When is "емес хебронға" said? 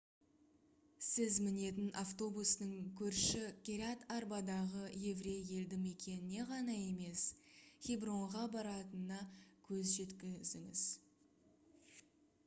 6.87-8.47